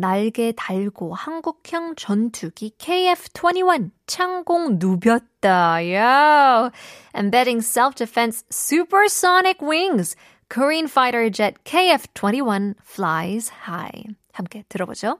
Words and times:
날개 0.00 0.52
달고 0.56 1.14
한국형 1.14 1.94
전투기 1.94 2.72
KF-21 2.78 3.90
창공 4.06 4.78
누볐다. 4.78 5.82
Yo! 5.82 6.70
Embedding 7.14 7.60
self-defense 7.60 8.44
supersonic 8.50 9.60
wings. 9.62 10.16
Korean 10.48 10.88
fighter 10.88 11.30
jet 11.30 11.62
KF-21 11.64 12.74
flies 12.82 13.50
high. 13.68 14.06
함께 14.32 14.64
들어보죠. 14.68 15.18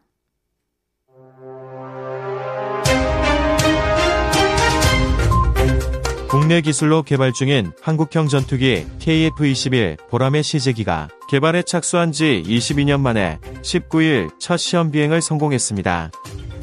국내 6.31 6.61
기술로 6.61 7.03
개발 7.03 7.33
중인 7.33 7.73
한국형 7.83 8.29
전투기 8.29 8.87
KF-21 9.01 10.09
보람의 10.09 10.45
시제기가 10.45 11.09
개발에 11.29 11.63
착수한 11.65 12.13
지 12.13 12.45
22년 12.47 13.01
만에 13.01 13.41
19일 13.63 14.31
첫 14.39 14.57
시험 14.57 14.93
비행을 14.93 15.23
성공했습니다. 15.23 16.13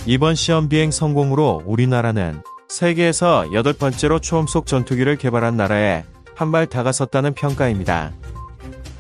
이번 0.05 0.35
시험 0.35 0.69
비행 0.69 0.89
성공으로 0.89 1.63
우리나라는 1.65 2.41
세계에서 2.69 3.51
여덟 3.51 3.73
번째로 3.73 4.19
초음속 4.19 4.67
전투기를 4.67 5.17
개발한 5.17 5.57
나라에 5.57 6.05
한 6.33 6.51
발 6.51 6.67
다가섰다는 6.67 7.33
평가입니다. 7.33 8.13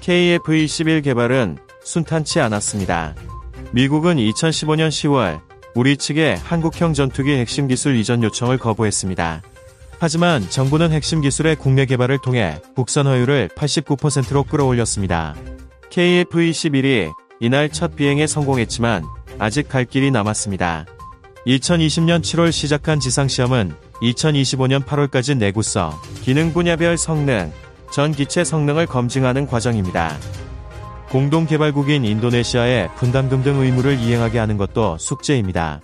KF-21 0.01 1.03
개발은 1.03 1.59
순탄치 1.83 2.41
않았습니다. 2.41 3.15
미국은 3.71 4.17
2015년 4.17 4.89
10월 4.89 5.39
우리 5.75 5.95
측에 5.95 6.33
한국형 6.33 6.93
전투기 6.93 7.31
핵심 7.31 7.67
기술 7.67 7.95
이전 7.95 8.21
요청을 8.23 8.57
거부했습니다. 8.57 9.43
하지만 9.99 10.47
정부는 10.49 10.91
핵심 10.91 11.21
기술의 11.21 11.55
국내 11.55 11.85
개발을 11.85 12.19
통해 12.19 12.59
국산 12.75 13.07
허율을 13.07 13.49
89%로 13.55 14.43
끌어올렸습니다. 14.43 15.35
KF-21이 15.89 17.11
이날 17.39 17.69
첫 17.69 17.95
비행에 17.95 18.27
성공했지만 18.27 19.03
아직 19.39 19.67
갈 19.69 19.85
길이 19.85 20.11
남았습니다. 20.11 20.85
2020년 21.47 22.21
7월 22.21 22.51
시작한 22.51 22.99
지상시험은 22.99 23.73
2025년 24.01 24.83
8월까지 24.83 25.37
내구성, 25.37 25.93
기능 26.21 26.53
분야별 26.53 26.97
성능, 26.97 27.51
전 27.91 28.11
기체 28.11 28.43
성능을 28.43 28.85
검증하는 28.85 29.47
과정입니다. 29.47 30.15
공동 31.09 31.47
개발국인 31.47 32.03
인도네시아에 32.03 32.89
분담금 32.95 33.43
등 33.43 33.55
의무를 33.61 33.97
이행하게 33.97 34.39
하는 34.39 34.57
것도 34.57 34.97
숙제입니다. 34.99 35.81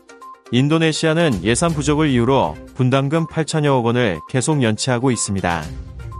인도네시아는 0.52 1.44
예산 1.44 1.72
부족을 1.74 2.10
이유로 2.10 2.56
분담금 2.76 3.28
8천여억 3.28 3.84
원을 3.86 4.20
계속 4.30 4.62
연체하고 4.62 5.12
있습니다. 5.12 5.64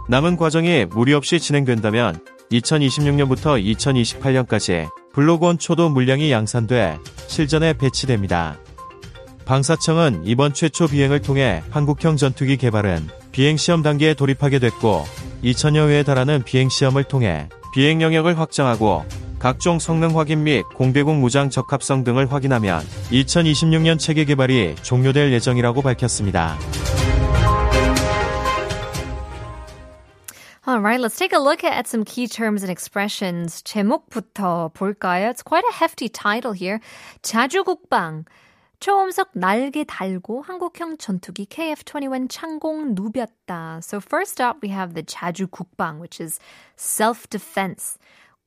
남은 0.08 0.36
과정이 0.36 0.86
무리 0.86 1.14
없이 1.14 1.38
진행된다면 1.38 2.20
2026년부터 2.50 3.62
2028년까지 3.76 4.88
블록원 5.12 5.58
초도 5.58 5.88
물량이 5.88 6.30
양산돼 6.30 6.98
실전에 7.28 7.72
배치됩니다. 7.74 8.58
방사청은 9.44 10.22
이번 10.24 10.54
최초 10.54 10.86
비행을 10.86 11.20
통해 11.20 11.62
한국형 11.70 12.16
전투기 12.16 12.56
개발은 12.56 13.08
비행시험 13.32 13.82
단계에 13.82 14.14
돌입하게 14.14 14.58
됐고 14.58 15.04
2천여 15.42 15.88
회에 15.88 16.02
달하는 16.02 16.42
비행시험을 16.42 17.04
통해 17.04 17.48
비행 17.74 18.00
영역을 18.00 18.38
확장하고 18.38 19.04
각종 19.44 19.78
성능 19.78 20.16
확인 20.16 20.42
및 20.42 20.64
공대공 20.74 21.20
무장 21.20 21.50
적합성 21.50 22.02
등을 22.02 22.32
확인하면 22.32 22.80
2026년 23.12 23.98
체계 23.98 24.24
개발이 24.24 24.76
종료될 24.76 25.32
예정이라고 25.32 25.82
밝혔습니다. 25.82 26.56
Alright, 30.66 30.98
let's 30.98 31.18
take 31.18 31.34
a 31.34 31.42
look 31.42 31.62
at 31.62 31.86
some 31.86 32.06
key 32.06 32.26
terms 32.26 32.64
and 32.64 32.72
expressions. 32.72 33.62
제목부터 33.64 34.70
볼까요? 34.72 35.28
It's 35.28 35.42
quite 35.44 35.66
a 35.70 35.76
hefty 35.78 36.08
title 36.08 36.56
here. 36.58 36.78
자주국방. 37.20 38.24
초음속 38.80 39.28
날개 39.34 39.84
달고 39.84 40.40
한국형 40.40 40.96
전투기 40.96 41.44
KF-21 41.44 42.28
창공 42.30 42.94
누볐다. 42.94 43.80
So 43.82 44.00
first 44.00 44.42
up, 44.42 44.60
we 44.62 44.70
have 44.70 44.94
the 44.94 45.04
자주 45.04 45.46
국방, 45.48 46.00
which 46.00 46.18
is 46.18 46.40
self-defense. 46.78 47.98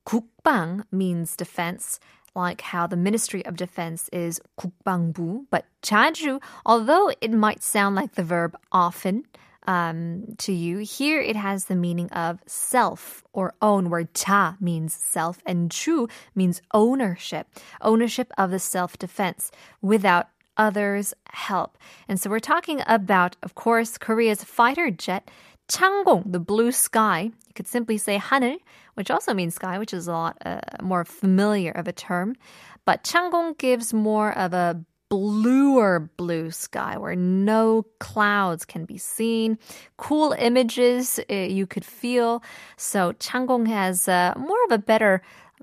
국방 0.06 0.84
means 0.90 1.36
defense, 1.36 2.00
like 2.34 2.60
how 2.60 2.86
the 2.86 2.96
Ministry 2.96 3.44
of 3.46 3.56
Defense 3.56 4.08
is 4.12 4.40
국방부. 4.58 5.46
But 5.50 5.66
자주, 5.82 6.40
although 6.64 7.12
it 7.20 7.32
might 7.32 7.62
sound 7.62 7.94
like 7.96 8.14
the 8.14 8.24
verb 8.24 8.56
often, 8.72 9.24
um, 9.66 10.24
to 10.38 10.52
you. 10.52 10.78
Here 10.78 11.20
it 11.20 11.36
has 11.36 11.66
the 11.66 11.76
meaning 11.76 12.10
of 12.10 12.40
self 12.46 13.22
or 13.32 13.54
own, 13.62 13.90
where 13.90 14.04
자 14.04 14.60
means 14.60 14.94
self 14.94 15.38
and 15.46 15.70
주 15.70 16.10
means 16.34 16.62
ownership, 16.74 17.46
ownership 17.80 18.32
of 18.36 18.50
the 18.50 18.58
self 18.58 18.98
defense 18.98 19.50
without 19.80 20.28
others' 20.56 21.14
help. 21.30 21.78
And 22.08 22.20
so 22.20 22.28
we're 22.28 22.40
talking 22.40 22.82
about, 22.86 23.36
of 23.42 23.54
course, 23.54 23.98
Korea's 23.98 24.44
fighter 24.44 24.90
jet. 24.90 25.30
창공, 25.68 26.30
the 26.30 26.40
blue 26.40 26.72
sky. 26.72 27.22
You 27.22 27.54
could 27.54 27.68
simply 27.68 27.98
say 27.98 28.18
하늘, 28.18 28.58
which 28.94 29.10
also 29.10 29.34
means 29.34 29.54
sky, 29.54 29.78
which 29.78 29.94
is 29.94 30.06
a 30.06 30.12
lot 30.12 30.36
uh, 30.44 30.60
more 30.82 31.04
familiar 31.04 31.72
of 31.72 31.88
a 31.88 31.92
term. 31.92 32.36
But 32.84 33.04
창공 33.04 33.56
gives 33.58 33.92
more 33.94 34.36
of 34.36 34.52
a 34.52 34.84
bluer 35.12 36.10
blue 36.16 36.50
sky 36.50 36.96
where 36.96 37.14
no 37.14 37.84
clouds 38.00 38.64
can 38.64 38.86
be 38.86 38.96
seen. 38.96 39.58
Cool 39.98 40.32
images 40.38 41.20
uh, 41.30 41.34
you 41.34 41.66
could 41.66 41.84
feel. 41.84 42.42
So 42.78 43.12
Changgong 43.12 43.68
has 43.68 44.08
uh, 44.08 44.32
more 44.38 44.56
of 44.64 44.72
a 44.72 44.78
better, 44.78 45.20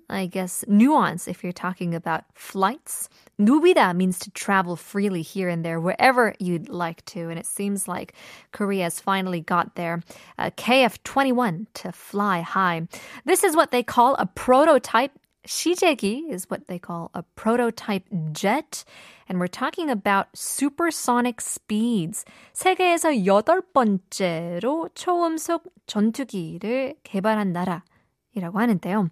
I 0.07 0.27
guess, 0.27 0.63
nuance 0.67 1.27
if 1.27 1.43
you're 1.43 1.51
talking 1.51 1.95
about 1.95 2.25
flights. 2.35 3.09
Nubida 3.39 3.95
means 3.95 4.19
to 4.19 4.31
travel 4.31 4.75
freely 4.75 5.21
here 5.21 5.49
and 5.49 5.63
there, 5.63 5.79
wherever 5.79 6.35
you'd 6.39 6.69
like 6.69 7.03
to. 7.05 7.29
And 7.29 7.39
it 7.39 7.45
seems 7.45 7.87
like 7.87 8.13
Korea 8.51 8.83
has 8.83 8.99
finally 8.99 9.41
got 9.41 9.75
their 9.75 10.01
uh, 10.37 10.51
KF 10.57 10.99
21 11.03 11.67
to 11.75 11.91
fly 11.91 12.41
high. 12.41 12.87
This 13.25 13.43
is 13.43 13.55
what 13.55 13.71
they 13.71 13.83
call 13.83 14.15
a 14.15 14.25
prototype 14.25 15.11
시제기 15.47 16.29
is 16.29 16.49
what 16.49 16.67
they 16.67 16.79
call 16.79 17.11
a 17.13 17.23
prototype 17.35 18.03
jet. 18.31 18.83
And 19.27 19.39
we're 19.39 19.47
talking 19.47 19.89
about 19.89 20.27
supersonic 20.33 21.41
speeds. 21.41 22.25
세계에서 22.53 23.25
여덟 23.25 23.61
번째로 23.73 24.89
초음속 24.95 25.63
전투기를 25.87 26.95
개발한 27.03 27.53
나라이라고 27.53 28.59
하는데요. 28.59 29.09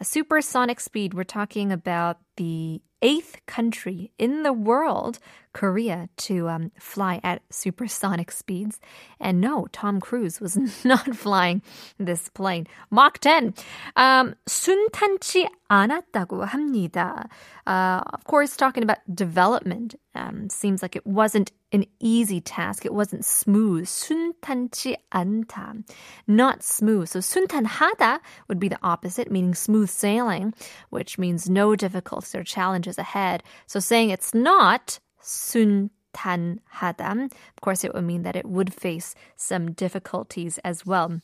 A 0.00 0.04
supersonic 0.04 0.80
speed, 0.80 1.14
we're 1.14 1.24
talking 1.24 1.72
about 1.72 2.18
the 2.36 2.80
eighth 3.01 3.37
country 3.45 4.11
in 4.17 4.43
the 4.43 4.53
world, 4.53 5.19
Korea, 5.56 6.10
to 6.18 6.50
um, 6.50 6.70
fly 6.78 7.18
at 7.24 7.40
supersonic 7.50 8.30
speeds. 8.30 8.78
And 9.18 9.40
no, 9.40 9.66
Tom 9.72 10.00
Cruise 10.00 10.38
was 10.38 10.54
not 10.84 11.16
flying 11.16 11.62
this 11.98 12.28
plane. 12.28 12.66
Mach 12.90 13.18
10. 13.18 13.54
Um, 13.96 14.34
순탄치 14.46 15.48
않았다고 15.70 16.46
합니다. 16.46 17.28
Uh, 17.66 18.02
of 18.12 18.24
course, 18.24 18.54
talking 18.54 18.82
about 18.82 18.98
development 19.14 19.94
um, 20.14 20.50
seems 20.50 20.82
like 20.82 20.94
it 20.94 21.06
wasn't 21.06 21.52
an 21.72 21.86
easy 22.00 22.40
task. 22.40 22.84
It 22.84 22.92
wasn't 22.92 23.24
smooth. 23.24 23.86
순탄치 23.86 24.96
않다. 25.10 25.84
Not 26.26 26.62
smooth. 26.62 27.08
So 27.08 27.20
순탄하다 27.20 28.20
would 28.48 28.60
be 28.60 28.68
the 28.68 28.78
opposite, 28.82 29.30
meaning 29.30 29.54
smooth 29.54 29.88
sailing, 29.88 30.52
which 30.90 31.18
means 31.18 31.48
no 31.48 31.74
difficulties 31.74 32.34
or 32.34 32.44
challenges 32.44 32.98
ahead. 32.98 33.42
So 33.66 33.80
saying 33.80 34.10
it's 34.10 34.34
not 34.34 35.00
순탄하다, 35.21 37.11
of 37.11 37.61
course, 37.61 37.83
it 37.83 37.93
would 37.93 38.05
mean 38.05 38.23
that 38.23 38.37
it 38.37 38.47
would 38.47 38.73
face 38.73 39.15
some 39.37 39.73
difficulties 39.73 40.59
as 40.65 40.83
well. 40.87 41.19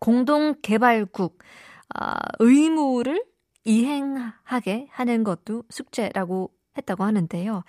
공동개발국 0.00 1.38
어, 1.94 2.14
의무를 2.40 3.24
이행하게 3.64 4.88
하는 4.90 5.24
것도 5.24 5.64
숙제라고 5.70 6.50
했다고 6.76 7.04
하는데요. 7.04 7.62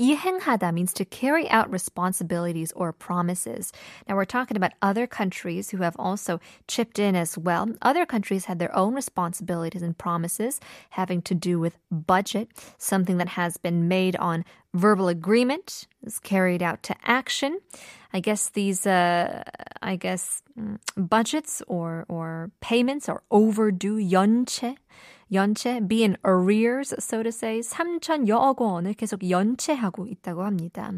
이행하다 0.00 0.72
means 0.74 0.92
to 0.92 1.04
carry 1.04 1.48
out 1.48 1.70
responsibilities 1.70 2.72
or 2.72 2.92
promises. 2.92 3.72
Now 4.08 4.16
we're 4.16 4.26
talking 4.26 4.56
about 4.56 4.72
other 4.82 5.06
countries 5.06 5.70
who 5.70 5.78
have 5.78 5.96
also 5.98 6.38
chipped 6.68 6.98
in 6.98 7.16
as 7.16 7.38
well. 7.38 7.68
Other 7.80 8.04
countries 8.04 8.44
had 8.44 8.58
their 8.58 8.74
own 8.76 8.94
responsibilities 8.94 9.82
and 9.82 9.96
promises 9.96 10.60
having 10.90 11.22
to 11.22 11.34
do 11.34 11.58
with 11.58 11.78
budget, 11.90 12.48
something 12.78 13.16
that 13.18 13.28
has 13.40 13.56
been 13.56 13.88
made 13.88 14.16
on 14.16 14.44
verbal 14.74 15.08
agreement 15.08 15.86
is 16.04 16.18
carried 16.18 16.62
out 16.62 16.82
to 16.84 16.94
action. 17.04 17.58
I 18.12 18.20
guess 18.20 18.50
these, 18.50 18.86
uh, 18.86 19.42
I 19.82 19.96
guess, 19.96 20.42
mm, 20.58 20.78
budgets 20.96 21.62
or, 21.66 22.04
or 22.08 22.50
payments 22.60 23.08
are 23.08 23.22
overdue, 23.30 23.96
연체. 23.96 24.76
연체, 25.32 25.86
be 25.86 26.04
in 26.04 26.16
arrears, 26.24 26.94
so 26.98 27.22
to 27.22 27.30
say, 27.30 27.60
3천여억 27.60 28.58
원을 28.58 28.94
계속 28.94 29.28
연체하고 29.28 30.06
있다고 30.06 30.44
합니다. 30.44 30.92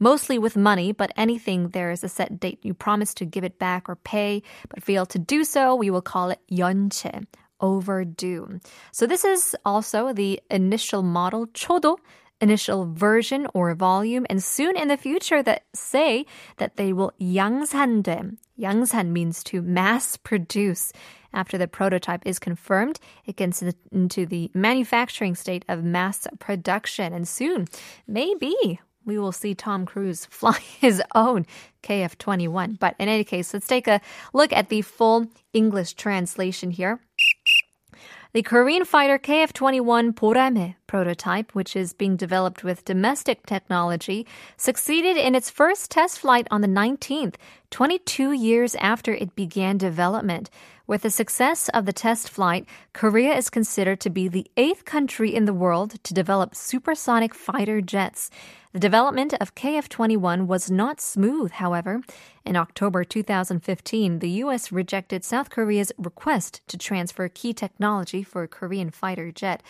Mostly 0.00 0.38
with 0.38 0.56
money, 0.56 0.92
but 0.92 1.12
anything 1.16 1.70
there 1.70 1.90
is 1.90 2.04
a 2.04 2.08
set 2.08 2.38
date 2.40 2.60
you 2.62 2.74
promise 2.74 3.14
to 3.14 3.24
give 3.24 3.44
it 3.44 3.58
back 3.58 3.88
or 3.88 3.96
pay, 3.96 4.42
but 4.68 4.82
fail 4.82 5.06
to 5.06 5.18
do 5.18 5.44
so, 5.44 5.74
we 5.74 5.90
will 5.90 6.02
call 6.02 6.30
it 6.30 6.40
연체 6.50 7.26
overdue. 7.60 8.60
So 8.92 9.06
this 9.06 9.24
is 9.24 9.56
also 9.64 10.12
the 10.12 10.40
initial 10.50 11.02
model 11.02 11.46
초도 11.48 11.98
initial 12.40 12.92
version 12.92 13.46
or 13.54 13.74
volume 13.74 14.26
and 14.28 14.42
soon 14.42 14.76
in 14.76 14.88
the 14.88 14.96
future 14.96 15.42
that 15.42 15.64
say 15.72 16.26
that 16.58 16.76
they 16.76 16.92
will 16.92 17.12
양산돼. 17.20 18.36
양산 18.58 19.08
means 19.08 19.42
to 19.44 19.62
mass 19.62 20.16
produce. 20.16 20.92
After 21.32 21.58
the 21.58 21.66
prototype 21.66 22.22
is 22.24 22.38
confirmed, 22.38 23.00
it 23.26 23.36
gets 23.36 23.62
into 23.90 24.24
the 24.26 24.50
manufacturing 24.54 25.34
state 25.34 25.64
of 25.68 25.82
mass 25.82 26.28
production 26.38 27.12
and 27.12 27.26
soon, 27.26 27.66
maybe 28.06 28.78
we 29.04 29.18
will 29.18 29.32
see 29.32 29.54
Tom 29.54 29.84
Cruise 29.84 30.26
fly 30.30 30.58
his 30.80 31.02
own 31.14 31.46
KF21. 31.82 32.78
But 32.78 32.94
in 32.98 33.08
any 33.08 33.24
case, 33.24 33.52
let's 33.52 33.66
take 33.66 33.86
a 33.88 34.00
look 34.32 34.52
at 34.52 34.68
the 34.68 34.82
full 34.82 35.26
English 35.52 35.94
translation 35.94 36.70
here. 36.70 37.00
The 38.31 38.43
Korean 38.43 38.85
fighter 38.85 39.17
KF-21 39.17 40.13
Boramae 40.13 40.75
prototype, 40.85 41.55
which 41.55 41.75
is 41.75 41.93
being 41.93 42.15
developed 42.15 42.63
with 42.63 42.85
domestic 42.85 43.43
technology, 43.47 44.27
succeeded 44.55 45.17
in 45.17 45.33
its 45.33 45.49
first 45.49 45.89
test 45.89 46.19
flight 46.19 46.47
on 46.51 46.61
the 46.61 46.67
19th, 46.67 47.37
22 47.71 48.31
years 48.33 48.75
after 48.75 49.15
it 49.15 49.35
began 49.35 49.79
development. 49.79 50.51
With 50.85 51.01
the 51.01 51.09
success 51.09 51.69
of 51.69 51.87
the 51.87 51.93
test 51.93 52.29
flight, 52.29 52.67
Korea 52.93 53.35
is 53.35 53.49
considered 53.49 53.99
to 54.01 54.11
be 54.11 54.27
the 54.27 54.45
eighth 54.57 54.85
country 54.85 55.33
in 55.33 55.45
the 55.45 55.53
world 55.53 56.03
to 56.03 56.13
develop 56.13 56.53
supersonic 56.53 57.33
fighter 57.33 57.81
jets. 57.81 58.29
The 58.73 58.79
development 58.79 59.33
of 59.41 59.55
KF 59.55 59.89
21 59.89 60.45
was 60.45 60.69
not 60.69 61.01
smooth, 61.01 61.53
however. 61.53 62.01
In 62.45 62.55
October 62.55 63.03
2015, 63.03 64.19
the 64.19 64.29
U.S. 64.29 64.71
rejected 64.71 65.23
South 65.23 65.49
Korea's 65.49 65.91
request 65.97 66.61
to 66.67 66.77
transfer 66.77 67.27
key 67.27 67.53
technology 67.53 68.23
for 68.23 68.43
a 68.43 68.47
Korean 68.47 68.89
fighter 68.89 69.31
jet. 69.31 69.61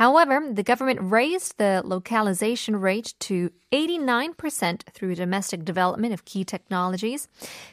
However, 0.00 0.48
the 0.50 0.62
government 0.62 0.98
raised 1.02 1.58
the 1.58 1.82
localization 1.84 2.76
rate 2.76 3.12
to 3.20 3.50
89% 3.70 4.82
through 4.94 5.14
domestic 5.14 5.64
development 5.64 6.14
of 6.14 6.24
key 6.24 6.42
technologies. 6.42 7.28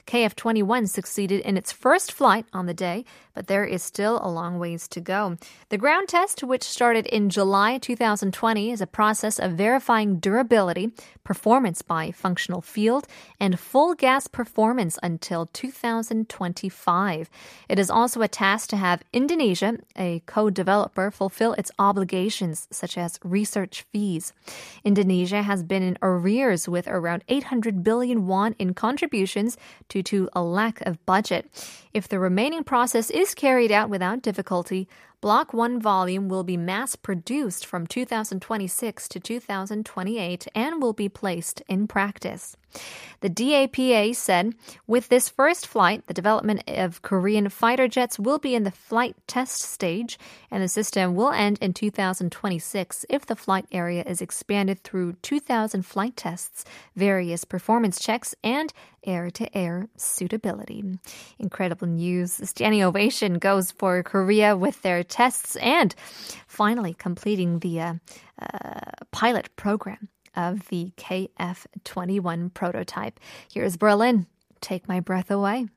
KF 0.06 0.36
21 0.36 0.88
succeeded 0.88 1.40
in 1.42 1.58
its 1.58 1.72
first 1.72 2.12
flight 2.12 2.46
on 2.54 2.66
the 2.66 2.74
day, 2.74 3.06
but 3.34 3.48
there 3.48 3.64
is 3.64 3.82
still 3.82 4.20
a 4.22 4.30
long 4.30 4.60
ways 4.60 4.88
to 4.90 5.00
go. 5.00 5.38
The 5.70 5.78
ground 5.78 6.10
test, 6.10 6.44
which 6.44 6.64
started 6.64 7.08
in 7.08 7.30
July 7.30 7.78
2020, 7.78 8.72
is 8.72 8.82
a 8.82 8.88
process 8.88 9.40
of 9.40 9.54
verifying 9.54 10.20
durability, 10.20 10.92
performance 11.24 11.82
by 11.82 12.12
functional 12.12 12.62
field, 12.62 13.08
and 13.40 13.60
full 13.60 13.96
gas 13.96 14.28
performance 14.38 15.00
until 15.02 15.48
2025. 15.48 17.30
It 17.68 17.80
is 17.80 17.90
also 17.90 18.22
a 18.22 18.28
task 18.28 18.70
to 18.70 18.78
have 18.78 19.02
Indonesia, 19.12 19.80
a 19.96 20.22
co 20.28 20.52
developer, 20.52 21.10
fulfill 21.10 21.54
its 21.54 21.72
obligations, 21.80 22.68
such 22.70 23.00
as 23.00 23.20
research 23.24 23.84
fees. 23.92 24.34
Indonesia 24.84 25.42
has 25.42 25.64
been 25.64 25.82
in 25.82 25.98
arrears 26.04 26.70
with 26.70 26.88
around 26.88 27.24
800 27.28 27.82
billion 27.84 28.28
won 28.28 28.54
in 28.60 28.76
contributions 28.76 29.58
due 29.90 30.04
to 30.04 30.30
a 30.34 30.44
lack 30.44 30.82
of 30.82 31.04
budget. 31.08 31.50
If 31.92 32.08
the 32.08 32.20
remaining 32.20 32.64
process 32.64 33.10
is 33.10 33.34
carried 33.34 33.72
out 33.72 33.90
without 33.90 34.22
difficulty, 34.22 34.88
Block 35.20 35.52
1 35.52 35.82
volume 35.82 36.30
will 36.30 36.44
be 36.44 36.58
mass 36.58 36.96
produced 36.96 37.66
from 37.66 37.88
2026 37.88 39.08
to 39.08 39.20
2028 39.20 40.48
and 40.54 40.80
will 40.80 40.94
be 40.94 41.10
placed 41.10 41.64
in 41.68 41.88
practice. 41.88 42.56
The 43.22 43.30
DAPA 43.30 44.16
said 44.16 44.54
with 44.86 45.10
this 45.10 45.28
first 45.28 45.66
flight, 45.66 46.06
the 46.06 46.14
development 46.14 46.62
of 46.68 47.02
Korean 47.02 47.50
fighter 47.50 47.88
jets 47.88 48.20
will 48.20 48.38
be 48.38 48.54
in 48.54 48.64
the 48.64 48.70
flight 48.70 49.16
test 49.26 49.62
stage, 49.62 50.20
and 50.52 50.62
the 50.62 50.68
system 50.68 51.16
will 51.16 51.32
end 51.32 51.58
in 51.62 51.74
2026 51.74 53.06
if 53.10 53.26
the 53.26 53.36
flight 53.36 53.66
area 53.72 54.04
is 54.04 54.22
expanded 54.22 54.84
through 54.84 55.14
2,000 55.24 55.84
flight 55.84 56.16
tests, 56.16 56.64
various 56.96 57.44
performance 57.44 58.00
checks, 58.00 58.36
and 58.44 58.72
air 59.08 59.32
to 59.32 59.58
air 59.58 59.88
suitability. 59.98 60.84
Incredible 61.40 61.88
news. 61.88 62.34
Standing 62.44 62.84
ovation 62.84 63.40
goes 63.40 63.72
for 63.72 64.04
Korea 64.04 64.56
with 64.56 64.82
their 64.82 65.04
tests 65.04 65.56
and 65.56 65.96
finally 66.48 66.94
completing 66.94 67.60
the 67.60 67.82
uh, 67.82 67.94
uh, 68.40 68.80
pilot 69.12 69.56
program 69.56 70.10
of 70.36 70.68
the 70.68 70.92
KF 70.98 71.66
21 71.84 72.52
prototype. 72.52 73.20
Here's 73.52 73.78
Berlin. 73.78 74.28
Take 74.62 74.88
my 74.88 75.00
breath 75.00 75.32
away. 75.32 75.68